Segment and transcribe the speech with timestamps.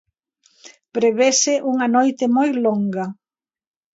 [0.95, 3.05] Prevese unha noite moi longa.